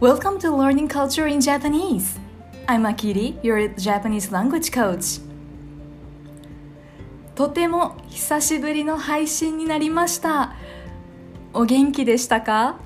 [0.00, 2.20] Welcome to Learning Culture in Japanese.
[2.68, 5.20] I'm Akiri, your Japanese language coach.
[7.34, 10.54] とても久しぶりの配信になりました。
[11.52, 12.78] お元気でしたか？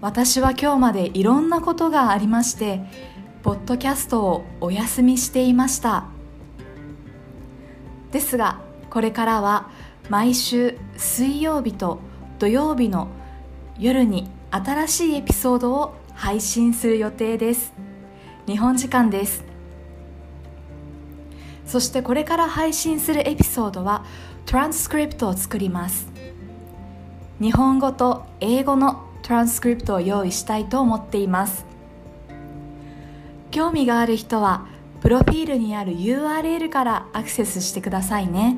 [0.00, 2.80] 私は今日までいろんなことがありまして、
[3.42, 6.06] ポッドキャストをお休みしていました。
[8.10, 9.68] ですが、これからは
[10.08, 12.00] 毎週水曜日と
[12.38, 13.08] 土曜日の
[13.78, 17.72] 夜に新しいエピソードを配信する予定です。
[18.46, 19.44] 日本時間です。
[21.66, 24.06] そしてこれから配信するエピソードは
[24.46, 26.10] トランスクリプトを作ります。
[27.40, 31.66] 日本語と英語のトランスクリプトを用意したいと思っています。
[33.50, 34.66] 興味がある人は
[35.02, 38.56] プロフィールにある URL からアクセスしてくださいね。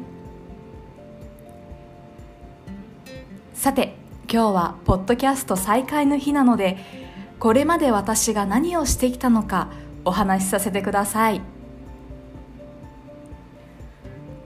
[3.55, 3.99] さて
[4.33, 6.79] 今日はポッドキャスト再開の日なので
[7.41, 9.73] これまで私が何をしてきたのか
[10.04, 11.41] お話しさせてください。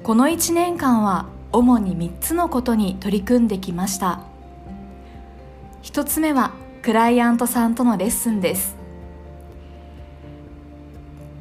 [0.02, 4.20] この1年間は主に3つのことに取り組んできました。
[5.82, 8.76] 1つ目はクライアントさんとのレッスンです。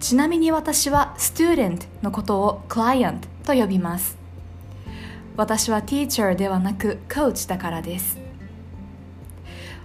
[0.02, 4.17] ちなみに私はスチューデントのことをクライアントと呼びます。
[5.38, 8.23] 私はティーチャーではなくコーチだからです。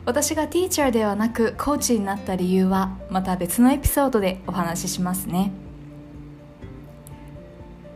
[0.05, 5.53] 私がティーチャーではなくコーチになった理由はまた別のエピソードでお話ししますね。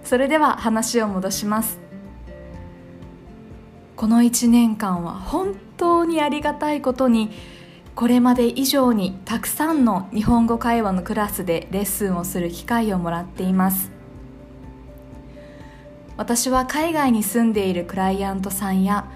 [0.04, 1.78] それでは話を戻します。
[3.96, 7.30] この1年間は本当にありがたいことに
[7.94, 13.90] これまで以上にたくさんの日本語会話のクラスでレッスンをする機会をもらっています。
[16.16, 19.10] 私は海外に住んでいるクライアントさんや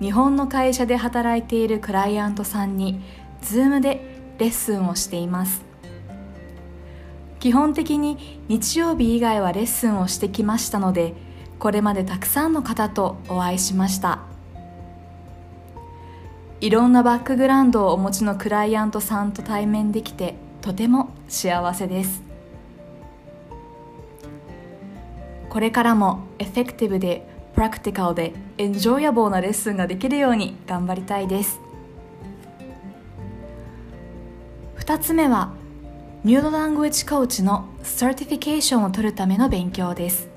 [0.00, 3.00] 日本の会社で働いているクライアントさんに
[3.42, 4.00] Zoom で
[4.38, 5.62] レッスンをしています。
[7.38, 11.12] 基本的に日曜日以外はレッスンをしてきましたので
[11.58, 14.20] これまでたくさんの方とお会いしました。
[16.60, 22.22] いろんなバックグラウンドをお持ちのクライアントさんと対面できてとても幸せです。
[25.50, 31.60] これからも effective で practical で enjoyable なレッスンができるように頑張りたいです。
[34.78, 35.54] 2つ目は
[36.24, 40.28] Neurolanguage Coach の certification を取るための勉強です。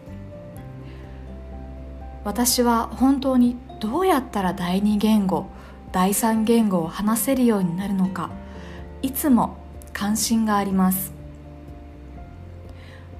[2.23, 5.47] 私は本当にどうやったら第二言語
[5.91, 8.29] 第三言語を話せるようになるのか
[9.01, 9.57] いつも
[9.93, 11.13] 関心があります。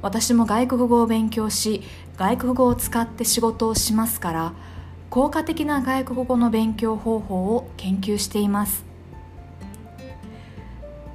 [0.02, 1.82] 私も外国語を勉強し
[2.18, 4.54] 外国語を使って仕事をしますから
[5.10, 8.86] 効果的な外国語の勉強方法を研究しています。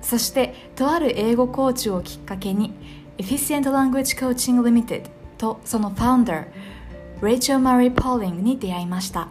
[0.00, 2.74] そしてとある英語コーチをきっかけに
[3.18, 5.04] Efficient Language Coaching Limited
[5.38, 9.28] とその founder Rachel Marie Paling に出会いました。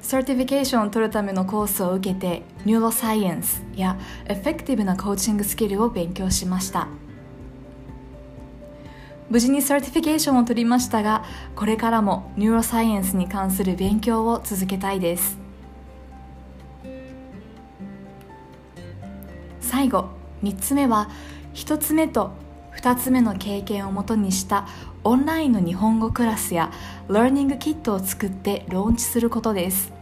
[0.00, 6.88] certification を取るためのコースを受けて neuroscience やeffective な coaching skill を勉強しました。
[9.30, 11.24] 無事に certification を取りましたが
[11.56, 15.38] これからも neuroscience に関する勉強を続けたいです。
[19.60, 20.08] 最後
[20.42, 21.08] 3つ目は
[21.54, 22.32] 1つ目と
[22.76, 24.68] 2つ目の経験をもとにした
[25.04, 26.70] オンラインの日本語クラスや
[27.08, 29.92] learning kit を作ってローンチすることです。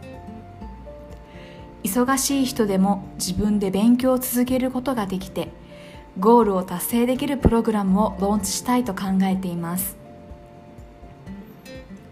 [1.83, 5.49] 忙しい人でも自分で勉強を続けることができて
[6.19, 9.97] ゴールを達成できるプログラムをローンチしたいと考えています。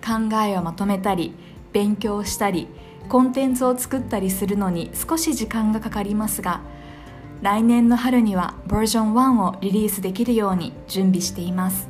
[0.04, 1.36] 考えをまとめたり
[1.72, 2.68] 勉強したり
[3.08, 6.62] コンテンツを作ったりするのに少し時間がかかりますが
[7.42, 11.88] 来年の春にはバージョン1をリリースできるように準備しています。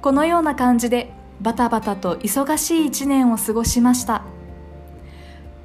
[0.00, 4.22] このような感じでバタバタと忙しい一年を過ごしました。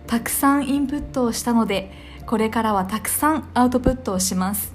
[0.07, 1.91] たくさんインプットをしたので
[2.29, 4.71] これからはたくさんアウトプットをします。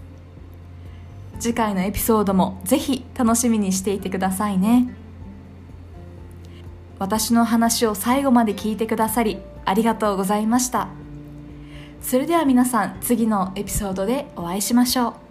[1.38, 4.92] 次回のエピソードもぜひ楽しみにしていてくださいね。
[6.98, 10.88] 私の話を最後まで聞いてくださりありがとうございました。
[12.00, 15.23] それでは皆さん次のエピソードでお会いしましょう。